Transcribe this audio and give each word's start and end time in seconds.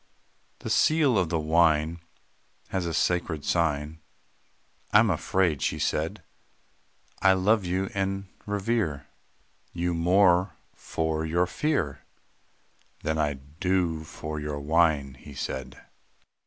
"The 0.61 0.69
seal 0.71 1.15
of 1.15 1.29
the 1.29 1.37
wine 1.39 1.99
Has 2.69 2.87
a 2.87 2.93
sacred 2.95 3.45
sign; 3.45 3.99
I 4.91 4.97
am 4.97 5.11
afraid," 5.11 5.61
she 5.61 5.77
said. 5.77 6.23
"I 7.21 7.33
love 7.33 7.65
and 7.67 8.25
revere 8.47 9.05
You 9.73 9.93
more 9.93 10.55
for 10.73 11.23
your 11.23 11.45
fear, 11.45 12.01
Than 13.03 13.19
I 13.19 13.33
do 13.35 14.03
for 14.03 14.39
your 14.39 14.59
wine," 14.59 15.13
he 15.19 15.35
said. 15.35 15.79